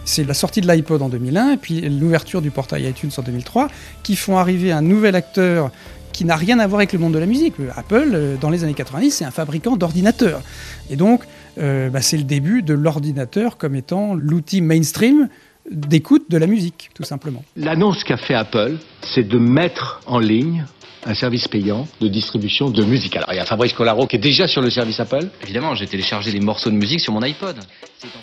C'est 0.05 0.25
la 0.25 0.35
sortie 0.35 0.61
de 0.61 0.67
l'iPod 0.67 1.01
en 1.01 1.09
2001 1.11 1.53
et 1.53 1.57
puis 1.59 1.81
l'ouverture 1.83 2.43
du 2.43 2.51
portail 2.51 2.89
iTunes 2.89 3.13
en 3.17 3.23
2003 3.23 3.69
qui 4.03 4.17
font 4.17 4.37
arriver 4.37 4.73
un 4.73 4.83
nouvel 4.83 5.15
acteur 5.15 5.71
qui 6.13 6.25
n'a 6.25 6.35
rien 6.35 6.59
à 6.59 6.67
voir 6.67 6.81
avec 6.81 6.93
le 6.93 6.99
monde 6.99 7.13
de 7.13 7.19
la 7.19 7.27
musique. 7.27 7.55
Apple, 7.77 8.11
euh, 8.15 8.37
dans 8.41 8.49
les 8.49 8.65
années 8.65 8.75
90, 8.75 9.11
c'est 9.11 9.25
un 9.25 9.31
fabricant 9.31 9.77
d'ordinateurs. 9.77 10.41
Et 10.89 10.97
donc, 10.97 11.23
euh, 11.59 11.91
bah, 11.91 12.01
c'est 12.03 12.17
le 12.17 12.25
début 12.25 12.63
de 12.63 12.75
l'ordinateur 12.75 13.57
comme 13.57 13.75
étant 13.75 14.15
l'outil 14.15 14.61
mainstream 14.61 15.29
d'écoute 15.71 16.31
de 16.31 16.39
la 16.39 16.47
musique, 16.47 16.91
tout 16.95 17.03
simplement. 17.03 17.45
L'annonce 17.57 18.05
qu'a 18.05 18.17
fait 18.17 18.35
Apple, 18.35 18.77
c'est 19.03 19.27
de 19.27 19.39
mettre 19.39 20.01
en 20.07 20.19
ligne 20.19 20.65
un 21.07 21.15
service 21.15 21.47
payant 21.47 21.87
de 22.01 22.09
distribution 22.09 22.69
de 22.69 22.85
musique. 22.85 23.17
Alors 23.17 23.33
il 23.33 23.37
y 23.37 23.41
a 23.41 23.47
Fabrice 23.47 23.73
Colaro 23.73 24.07
qui 24.07 24.17
est 24.17 24.21
déjà 24.21 24.49
sur 24.49 24.61
le 24.61 24.71
service 24.71 24.99
Apple. 24.99 25.29
Évidemment, 25.43 25.75
j'ai 25.75 25.87
téléchargé 25.87 26.33
les 26.33 26.41
morceaux 26.41 26.71
de 26.71 26.75
musique 26.75 27.01
sur 27.01 27.13
mon 27.13 27.23
iPod. 27.23 27.57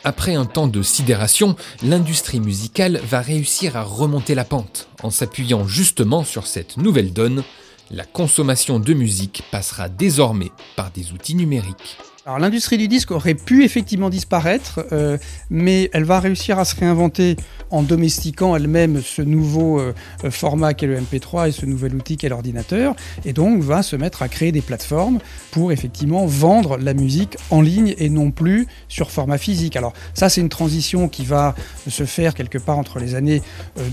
Après 0.04 0.36
un 0.36 0.46
temps 0.46 0.68
de 0.68 0.82
sidération, 0.82 1.56
l'industrie 1.82 2.42
musicale 2.42 3.00
va 3.04 3.22
réussir 3.22 3.78
à 3.78 3.84
remonter 3.84 4.36
la 4.36 4.44
pente 4.44 4.90
en 5.02 5.10
s'appuyant 5.10 5.66
justement 5.66 6.24
sur 6.24 6.46
cette 6.46 6.78
nouvelle 6.78 7.14
donne. 7.14 7.44
La 7.90 8.04
consommation 8.04 8.80
de 8.80 8.94
musique 8.94 9.44
passera 9.52 9.88
désormais 9.88 10.52
par 10.76 10.92
des 10.92 11.12
outils 11.14 11.36
numériques. 11.36 11.98
L'industrie 12.26 12.78
du 12.78 12.88
disque 12.88 13.12
aurait 13.12 13.34
pu 13.34 13.66
effectivement 13.66 14.10
disparaître, 14.10 14.86
euh, 14.94 15.18
mais 15.50 15.90
elle 15.92 16.06
va 16.06 16.22
réussir 16.22 16.58
à 16.58 16.64
se 16.64 16.74
réinventer 16.74 17.36
en 17.70 17.84
domestiquant 17.84 18.56
elle-même 18.56 19.02
ce 19.04 19.22
nouveau 19.22 19.82
euh, 19.82 19.94
format 20.30 20.74
qu'est 20.74 20.88
le 20.88 20.98
MP3 20.98 21.50
et 21.50 21.52
ce 21.52 21.66
nouvel 21.66 21.94
outil 21.96 22.16
qu'est 22.16 22.30
l'ordinateur, 22.30 22.96
et 23.26 23.34
donc 23.34 23.62
va 23.62 23.84
se 23.84 23.98
mettre 23.98 24.22
à 24.22 24.30
créer 24.30 24.54
des 24.54 24.62
plateformes 24.62 25.20
pour 25.52 25.74
effectivement 25.74 26.26
vendre 26.26 26.78
la 26.78 26.94
musique 26.94 27.36
en 27.50 27.60
ligne 27.60 27.94
et 27.98 28.10
non 28.10 28.32
plus 28.32 28.68
sur 28.88 29.12
format 29.12 29.38
physique. 29.38 29.76
Alors 29.76 29.92
ça 30.14 30.30
c'est 30.30 30.40
une 30.40 30.48
transition 30.48 31.10
qui 31.10 31.26
va 31.26 31.56
se 31.90 32.06
faire 32.06 32.36
quelque 32.36 32.58
part 32.58 32.78
entre 32.78 33.00
les 33.00 33.16
années 33.16 33.42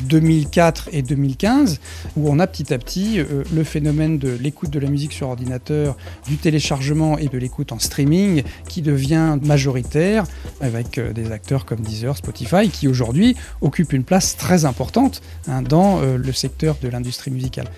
2004 0.05 0.87
euh, 0.87 0.99
et 0.99 1.03
2015, 1.03 1.81
où 2.17 2.31
on 2.31 2.39
a 2.39 2.47
petit 2.47 2.73
à 2.73 2.79
petit 2.79 3.19
le 3.19 3.65
phénomène 3.65 4.19
de 4.19 4.31
l'écoute 4.41 4.71
de 4.71 4.79
la 4.79 4.89
musique 4.89 5.13
sur 5.13 5.29
ordinateur, 5.31 5.97
du 6.29 6.37
téléchargement 6.37 7.19
et 7.19 7.27
de 7.27 7.37
l'écoute 7.37 7.73
en 7.73 7.81
streaming 7.81 8.20
qui 8.69 8.83
devient 8.83 9.39
majoritaire 9.43 10.25
avec 10.61 10.99
euh, 10.99 11.13
des 11.13 11.33
acteurs 11.33 11.65
comme 11.65 11.81
Deezer, 11.81 12.17
Spotify, 12.17 12.69
qui 12.69 12.89
aujourd'hui 12.89 13.37
occupent 13.61 13.93
une 13.93 14.05
place 14.05 14.37
très 14.37 14.65
importante 14.65 15.23
hein, 15.49 15.63
dans 15.63 16.01
euh, 16.01 16.17
le 16.17 16.33
secteur 16.33 16.77
de 16.83 16.89
l'industrie 16.89 17.31
musicale. 17.31 17.69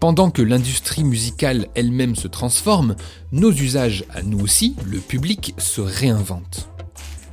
Pendant 0.00 0.30
que 0.30 0.42
l'industrie 0.42 1.04
musicale 1.04 1.68
elle-même 1.74 2.14
se 2.14 2.28
transforme, 2.28 2.96
nos 3.32 3.52
usages 3.52 4.04
à 4.14 4.22
nous 4.22 4.40
aussi, 4.40 4.76
le 4.84 4.98
public, 4.98 5.54
se 5.56 5.80
réinventent 5.80 6.73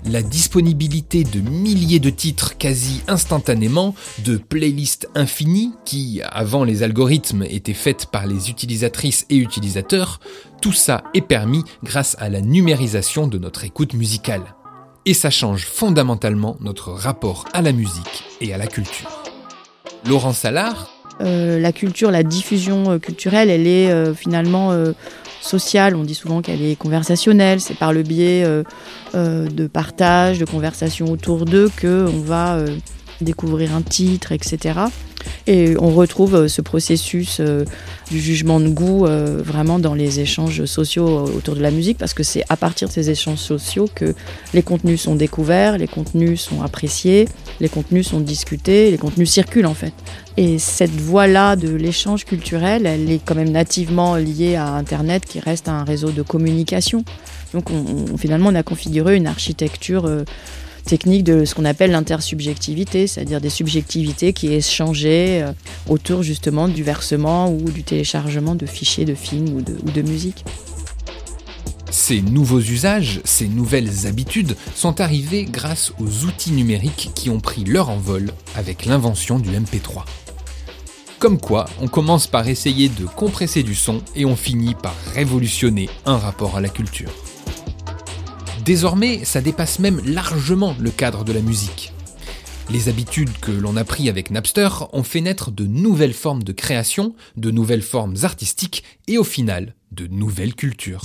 la 0.06 0.22
disponibilité 0.22 1.24
de 1.24 1.40
milliers 1.40 2.00
de 2.00 2.10
titres 2.10 2.58
quasi 2.58 3.02
instantanément, 3.08 3.96
de 4.26 4.38
playlists 4.38 5.10
infinies 5.16 5.74
qui, 5.86 6.22
avant 6.24 6.64
les 6.64 6.84
algorithmes, 6.84 7.44
étaient 7.44 7.74
faites 7.74 8.08
par 8.08 8.26
les 8.26 8.50
utilisatrices 8.50 9.26
et 9.30 9.38
utilisateurs, 9.38 10.20
tout 10.62 10.74
ça 10.74 11.04
est 11.14 11.22
permis 11.22 11.64
grâce 11.84 12.16
à 12.20 12.30
la 12.30 12.42
numérisation 12.42 13.28
de 13.28 13.38
notre 13.38 13.64
écoute 13.64 13.94
musicale. 13.94 14.56
Et 15.06 15.14
ça 15.14 15.30
change 15.30 15.66
fondamentalement 15.66 16.58
notre 16.60 16.92
rapport 16.92 17.46
à 17.54 17.62
la 17.62 17.72
musique 17.72 18.24
et 18.40 18.54
à 18.54 18.58
la 18.58 18.68
culture. 18.68 19.10
Laurent 20.06 20.34
Salard 20.34 20.90
La 21.24 21.72
culture, 21.72 22.12
la 22.12 22.24
diffusion 22.24 22.92
euh, 22.92 22.98
culturelle, 22.98 23.50
elle 23.50 23.68
est 23.68 23.92
euh, 23.92 24.14
finalement 24.14 24.72
sociale. 25.42 25.96
On 25.96 26.04
dit 26.04 26.16
souvent 26.16 26.42
qu'elle 26.42 26.62
est 26.62 26.76
conversationnelle. 26.76 27.60
C'est 27.60 27.78
par 27.78 27.94
le 27.94 28.04
biais 28.04 28.44
euh, 28.46 28.64
euh, 29.16 29.50
de 29.50 29.68
partage, 29.68 30.40
de 30.40 30.46
conversation 30.46 31.12
autour 31.12 31.46
d'eux 31.46 31.70
qu'on 31.82 32.20
va 32.20 32.56
euh, 32.56 32.76
découvrir 33.20 33.76
un 33.76 33.82
titre, 33.82 34.32
etc. 34.32 34.80
Et 35.48 35.76
on 35.80 35.92
retrouve 35.92 36.48
ce 36.48 36.62
processus 36.62 37.42
du 38.10 38.20
jugement 38.20 38.60
de 38.60 38.70
goût 38.70 39.06
vraiment 39.06 39.80
dans 39.80 39.94
les 39.94 40.20
échanges 40.20 40.66
sociaux 40.66 41.26
autour 41.36 41.56
de 41.56 41.62
la 41.62 41.72
musique, 41.72 41.98
parce 41.98 42.14
que 42.14 42.24
c'est 42.24 42.44
à 42.50 42.58
partir 42.58 42.88
de 42.88 42.94
ces 42.94 43.10
échanges 43.10 43.40
sociaux 43.40 43.90
que 43.94 44.14
les 44.54 44.62
contenus 44.62 45.02
sont 45.02 45.16
découverts, 45.16 45.78
les 45.78 45.88
contenus 45.88 46.42
sont 46.42 46.62
appréciés, 46.62 47.28
les 47.60 47.70
contenus 47.70 48.08
sont 48.08 48.20
discutés, 48.20 48.92
les 48.92 48.98
contenus 48.98 49.30
circulent 49.30 49.66
en 49.66 49.74
fait. 49.74 49.94
Et 50.38 50.60
cette 50.60 50.92
voie-là 50.92 51.56
de 51.56 51.70
l'échange 51.70 52.26
culturel, 52.26 52.86
elle 52.86 53.12
est 53.12 53.20
quand 53.24 53.36
même 53.36 53.52
nativement 53.52 54.16
liée 54.16 54.56
à 54.56 54.70
Internet 54.70 55.26
qui 55.26 55.40
reste 55.40 55.68
un 55.68 55.84
réseau 55.84 56.12
de 56.12 56.22
communication. 56.22 57.04
Donc 57.54 57.70
on, 57.70 58.18
finalement, 58.18 58.50
on 58.50 58.56
a 58.56 58.64
configuré 58.64 59.18
une 59.18 59.28
architecture 59.28 60.06
euh, 60.06 60.24
technique 60.84 61.24
de 61.24 61.46
ce 61.46 61.56
qu'on 61.56 61.66
appelle 61.66 61.92
l'intersubjectivité, 61.92 63.08
c'est-à-dire 63.08 63.42
des 63.42 63.50
subjectivités 63.50 64.34
qui 64.34 64.54
échangées 64.54 65.42
euh, 65.42 65.52
autour 65.90 66.24
justement 66.24 66.68
du 66.68 66.84
versement 66.84 67.52
ou 67.52 67.70
du 67.70 67.84
téléchargement 67.84 68.56
de 68.56 68.66
fichiers 68.66 69.06
de 69.06 69.16
films 69.16 69.56
ou 69.56 69.62
de, 69.62 69.78
ou 69.86 69.92
de 69.92 70.02
musique. 70.02 70.44
Ces 71.92 72.22
nouveaux 72.22 72.60
usages, 72.60 73.20
ces 73.26 73.48
nouvelles 73.48 74.08
habitudes 74.08 74.56
sont 74.76 75.02
arrivés 75.02 75.44
grâce 75.44 75.92
aux 76.00 76.26
outils 76.26 76.54
numériques 76.54 77.12
qui 77.16 77.30
ont 77.30 77.42
pris 77.42 77.66
leur 77.66 77.90
envol 77.90 78.32
avec 78.56 78.86
l'invention 78.86 79.40
du 79.40 79.50
MP3. 79.50 80.06
Comme 81.20 81.40
quoi, 81.40 81.68
on 81.82 81.88
commence 81.88 82.28
par 82.28 82.48
essayer 82.48 82.90
de 82.90 83.06
compresser 83.06 83.62
du 83.62 83.76
son 83.76 84.02
et 84.16 84.26
on 84.26 84.36
finit 84.36 84.74
par 84.74 84.96
révolutionner 85.14 85.90
un 86.06 86.18
rapport 86.18 86.58
à 86.58 86.62
la 86.62 86.70
culture. 86.70 87.12
Désormais, 88.66 89.22
ça 89.24 89.42
dépasse 89.42 89.80
même 89.80 90.02
largement 90.06 90.76
le 90.80 90.92
cadre 90.92 91.24
de 91.24 91.34
la 91.34 91.42
musique. 91.42 91.94
Les 92.70 92.90
habitudes 92.90 93.32
que 93.42 93.52
l'on 93.52 93.76
a 93.76 93.84
pris 93.84 94.08
avec 94.08 94.30
Napster 94.30 94.70
ont 94.94 95.04
fait 95.04 95.22
naître 95.22 95.52
de 95.52 95.66
nouvelles 95.66 96.14
formes 96.14 96.44
de 96.44 96.52
création, 96.52 97.16
de 97.38 97.50
nouvelles 97.50 97.82
formes 97.82 98.16
artistiques 98.22 98.84
et 99.08 99.18
au 99.18 99.24
final, 99.24 99.74
de 99.92 100.08
nouvelles 100.08 100.56
cultures 100.56 101.04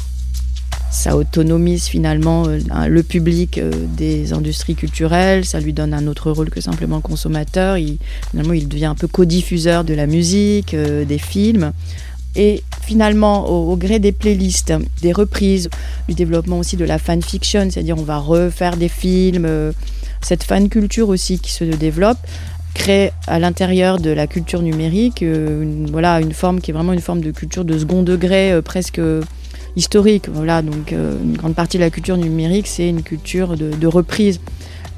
ça 0.88 1.16
autonomise 1.16 1.86
finalement 1.86 2.46
euh, 2.46 2.86
le 2.86 3.02
public 3.02 3.58
euh, 3.58 3.70
des 3.96 4.32
industries 4.32 4.74
culturelles, 4.74 5.44
ça 5.44 5.60
lui 5.60 5.72
donne 5.72 5.92
un 5.92 6.06
autre 6.06 6.30
rôle 6.30 6.48
que 6.48 6.60
simplement 6.60 7.00
consommateur. 7.00 7.76
Il, 7.76 7.98
finalement, 8.30 8.54
il 8.54 8.66
devient 8.66 8.86
un 8.86 8.94
peu 8.94 9.06
co-diffuseur 9.06 9.84
de 9.84 9.92
la 9.92 10.06
musique, 10.06 10.72
euh, 10.72 11.04
des 11.04 11.18
films. 11.18 11.72
Et 12.36 12.62
finalement, 12.82 13.48
au, 13.48 13.76
gré 13.76 13.98
des 13.98 14.12
playlists, 14.12 14.72
des 15.02 15.12
reprises, 15.12 15.68
du 16.08 16.14
développement 16.14 16.58
aussi 16.58 16.76
de 16.76 16.84
la 16.84 16.98
fanfiction, 16.98 17.68
c'est-à-dire 17.70 17.96
on 17.98 18.04
va 18.04 18.18
refaire 18.18 18.76
des 18.76 18.88
films, 18.88 19.72
cette 20.20 20.44
fan 20.44 20.68
culture 20.68 21.08
aussi 21.08 21.38
qui 21.38 21.50
se 21.50 21.64
développe, 21.64 22.18
crée 22.74 23.10
à 23.26 23.38
l'intérieur 23.38 23.98
de 23.98 24.10
la 24.10 24.26
culture 24.26 24.60
numérique 24.60 25.22
une, 25.22 25.88
voilà, 25.90 26.20
une 26.20 26.34
forme 26.34 26.60
qui 26.60 26.70
est 26.70 26.74
vraiment 26.74 26.92
une 26.92 27.00
forme 27.00 27.22
de 27.22 27.30
culture 27.30 27.64
de 27.64 27.78
second 27.78 28.02
degré, 28.02 28.60
presque 28.62 29.00
historique. 29.76 30.28
Voilà, 30.28 30.62
donc 30.62 30.92
euh, 30.92 31.16
une 31.22 31.36
grande 31.36 31.54
partie 31.54 31.76
de 31.76 31.82
la 31.82 31.90
culture 31.90 32.16
numérique, 32.16 32.66
c'est 32.66 32.88
une 32.88 33.02
culture 33.02 33.56
de, 33.56 33.86
reprise 33.86 34.40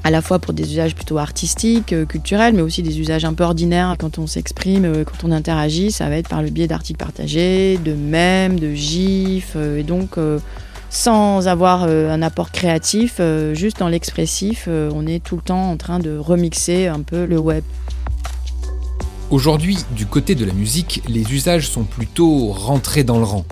à 0.03 0.11
la 0.11 0.21
fois 0.21 0.39
pour 0.39 0.53
des 0.53 0.71
usages 0.71 0.95
plutôt 0.95 1.17
artistiques, 1.17 1.93
euh, 1.93 2.05
culturels, 2.05 2.53
mais 2.53 2.61
aussi 2.61 2.81
des 2.81 2.99
usages 2.99 3.25
un 3.25 3.33
peu 3.33 3.43
ordinaires. 3.43 3.95
Quand 3.99 4.17
on 4.17 4.27
s'exprime, 4.27 4.85
euh, 4.85 5.03
quand 5.03 5.27
on 5.27 5.31
interagit, 5.31 5.91
ça 5.91 6.09
va 6.09 6.17
être 6.17 6.29
par 6.29 6.41
le 6.41 6.49
biais 6.49 6.67
d'articles 6.67 6.99
partagés, 6.99 7.77
de 7.83 7.93
mèmes, 7.93 8.59
de 8.59 8.73
gifs, 8.73 9.55
et 9.55 9.83
donc 9.83 10.17
sans 10.89 11.47
avoir 11.47 11.83
un 11.83 12.21
apport 12.21 12.51
créatif, 12.51 13.21
juste 13.53 13.79
dans 13.79 13.89
l'expressif, 13.89 14.67
on 14.67 15.05
est 15.05 15.23
tout 15.23 15.35
le 15.35 15.41
temps 15.41 15.69
en 15.69 15.77
train 15.77 15.99
de 15.99 16.17
remixer 16.17 16.87
un 16.87 17.01
peu 17.01 17.25
le 17.25 17.37
web. 17.37 17.63
Aujourd'hui, 19.29 19.77
du 19.95 20.07
côté 20.07 20.33
de 20.33 20.43
la 20.43 20.53
musique, 20.53 21.03
les 21.07 21.31
usages 21.31 21.69
sont 21.69 21.83
plutôt 21.83 22.47
rentrés 22.47 23.03
dans 23.03 23.19
le 23.19 23.25
rang. 23.25 23.45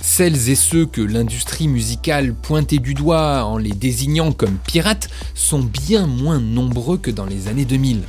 Celles 0.00 0.48
et 0.48 0.54
ceux 0.54 0.86
que 0.86 1.02
l'industrie 1.02 1.68
musicale 1.68 2.34
pointait 2.34 2.78
du 2.78 2.94
doigt 2.94 3.44
en 3.44 3.58
les 3.58 3.72
désignant 3.72 4.32
comme 4.32 4.56
pirates 4.56 5.10
sont 5.34 5.60
bien 5.60 6.06
moins 6.06 6.40
nombreux 6.40 6.96
que 6.96 7.10
dans 7.10 7.26
les 7.26 7.48
années 7.48 7.66
2000. 7.66 8.02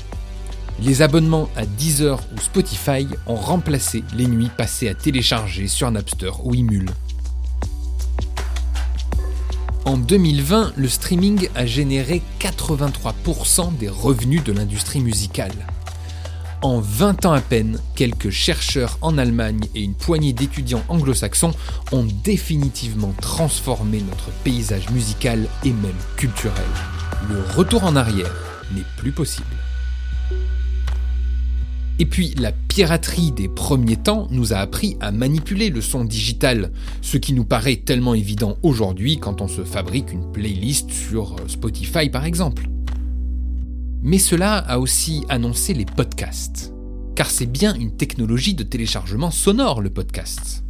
Les 0.81 1.01
abonnements 1.01 1.49
à 1.55 1.65
Deezer 1.65 2.19
ou 2.33 2.39
Spotify 2.39 3.07
ont 3.27 3.35
remplacé 3.35 4.03
les 4.15 4.25
nuits 4.25 4.49
passées 4.57 4.87
à 4.87 4.95
télécharger 4.95 5.67
sur 5.67 5.91
Napster 5.91 6.31
ou 6.43 6.55
Imul. 6.55 6.89
En 9.85 9.97
2020, 9.97 10.73
le 10.77 10.87
streaming 10.87 11.49
a 11.55 11.65
généré 11.65 12.21
83% 12.39 13.77
des 13.77 13.89
revenus 13.89 14.43
de 14.43 14.53
l'industrie 14.53 15.01
musicale. 15.01 15.51
En 16.61 16.79
20 16.79 17.25
ans 17.25 17.33
à 17.33 17.41
peine, 17.41 17.79
quelques 17.95 18.29
chercheurs 18.29 18.99
en 19.01 19.17
Allemagne 19.17 19.61
et 19.73 19.81
une 19.81 19.95
poignée 19.95 20.31
d'étudiants 20.31 20.83
anglo-saxons 20.89 21.55
ont 21.91 22.05
définitivement 22.23 23.15
transformé 23.19 23.99
notre 24.07 24.29
paysage 24.43 24.87
musical 24.91 25.47
et 25.65 25.71
même 25.71 25.91
culturel. 26.17 26.61
Le 27.29 27.41
retour 27.55 27.83
en 27.83 27.95
arrière 27.95 28.31
n'est 28.75 28.85
plus 28.97 29.11
possible. 29.11 29.47
Et 31.97 32.05
puis, 32.05 32.35
la 32.37 32.51
piraterie 32.51 33.31
des 33.31 33.47
premiers 33.47 33.97
temps 33.97 34.27
nous 34.29 34.53
a 34.53 34.57
appris 34.57 34.97
à 34.99 35.11
manipuler 35.11 35.71
le 35.71 35.81
son 35.81 36.05
digital, 36.05 36.71
ce 37.01 37.17
qui 37.17 37.33
nous 37.33 37.45
paraît 37.45 37.77
tellement 37.77 38.13
évident 38.13 38.57
aujourd'hui 38.61 39.17
quand 39.17 39.41
on 39.41 39.47
se 39.47 39.63
fabrique 39.63 40.11
une 40.11 40.31
playlist 40.31 40.91
sur 40.91 41.35
Spotify 41.47 42.09
par 42.09 42.25
exemple. 42.25 42.70
Mais 44.03 44.17
cela 44.17 44.57
a 44.57 44.79
aussi 44.79 45.23
annoncé 45.29 45.73
les 45.73 45.85
podcasts, 45.85 46.73
car 47.15 47.29
c'est 47.29 47.45
bien 47.45 47.75
une 47.75 47.95
technologie 47.95 48.55
de 48.55 48.63
téléchargement 48.63 49.29
sonore 49.29 49.79
le 49.79 49.91
podcast. 49.91 50.63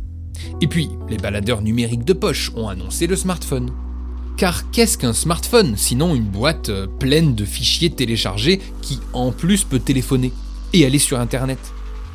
Et 0.59 0.67
puis, 0.67 0.89
les 1.09 1.17
baladeurs 1.17 1.61
numériques 1.61 2.03
de 2.03 2.13
poche 2.13 2.51
ont 2.55 2.67
annoncé 2.67 3.07
le 3.07 3.15
smartphone. 3.15 3.71
Car 4.37 4.69
qu'est-ce 4.71 4.97
qu'un 4.97 5.13
smartphone 5.13 5.77
sinon 5.77 6.13
une 6.15 6.25
boîte 6.25 6.69
euh, 6.69 6.87
pleine 6.87 7.35
de 7.35 7.45
fichiers 7.45 7.91
téléchargés 7.91 8.59
qui 8.81 8.99
en 9.13 9.31
plus 9.31 9.63
peut 9.63 9.79
téléphoner 9.79 10.33
et 10.73 10.85
aller 10.85 10.99
sur 10.99 11.19
Internet? 11.19 11.59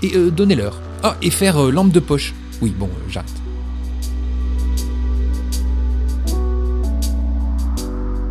Et 0.03 0.17
euh, 0.17 0.31
donnez-leur. 0.31 0.81
Ah, 1.03 1.17
et 1.23 1.31
faire 1.31 1.57
euh, 1.57 1.71
lampe 1.71 1.93
de 1.93 2.01
poche. 2.01 2.35
Oui, 2.61 2.75
bon, 2.77 2.91
j'arrête. 3.09 3.46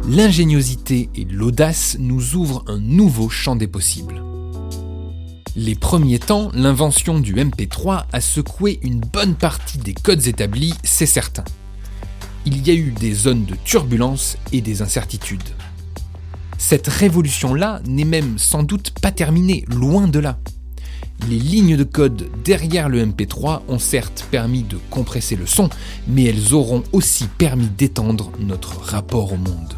L'ingéniosité 0.07 1.09
et 1.15 1.25
l'audace 1.25 1.97
nous 1.99 2.35
ouvrent 2.35 2.63
un 2.67 2.79
nouveau 2.79 3.29
champ 3.29 3.55
des 3.55 3.67
possibles. 3.67 4.21
Les 5.55 5.73
premiers 5.75 6.19
temps, 6.19 6.51
l'invention 6.53 7.19
du 7.19 7.35
MP3 7.35 8.05
a 8.11 8.21
secoué 8.21 8.79
une 8.83 8.99
bonne 8.99 9.35
partie 9.35 9.77
des 9.77 9.93
codes 9.93 10.27
établis, 10.27 10.73
c'est 10.83 11.05
certain. 11.05 11.45
Il 12.45 12.67
y 12.67 12.71
a 12.71 12.75
eu 12.75 12.91
des 12.91 13.13
zones 13.13 13.45
de 13.45 13.55
turbulence 13.63 14.37
et 14.51 14.61
des 14.61 14.81
incertitudes. 14.81 15.41
Cette 16.57 16.87
révolution-là 16.87 17.81
n'est 17.87 18.05
même 18.05 18.37
sans 18.37 18.63
doute 18.63 18.91
pas 19.01 19.11
terminée, 19.11 19.65
loin 19.69 20.07
de 20.07 20.19
là. 20.19 20.37
Les 21.29 21.39
lignes 21.39 21.77
de 21.77 21.83
code 21.83 22.29
derrière 22.43 22.89
le 22.89 23.03
MP3 23.03 23.61
ont 23.67 23.79
certes 23.79 24.27
permis 24.29 24.63
de 24.63 24.77
compresser 24.91 25.35
le 25.35 25.47
son, 25.47 25.69
mais 26.07 26.25
elles 26.25 26.53
auront 26.53 26.83
aussi 26.91 27.25
permis 27.25 27.69
d'étendre 27.69 28.31
notre 28.39 28.77
rapport 28.81 29.33
au 29.33 29.37
monde. 29.37 29.73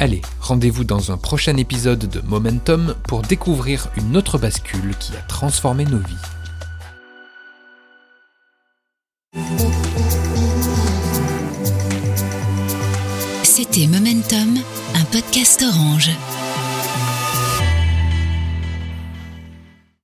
Allez, 0.00 0.22
rendez-vous 0.40 0.84
dans 0.84 1.10
un 1.10 1.16
prochain 1.16 1.56
épisode 1.56 2.08
de 2.08 2.20
Momentum 2.20 2.94
pour 3.08 3.22
découvrir 3.22 3.88
une 3.96 4.16
autre 4.16 4.38
bascule 4.38 4.94
qui 5.00 5.16
a 5.16 5.20
transformé 5.22 5.84
nos 5.86 5.98
vies. 5.98 6.14
C'était 13.42 13.88
Momentum, 13.88 14.58
un 14.94 15.04
podcast 15.06 15.64
orange. 15.68 16.10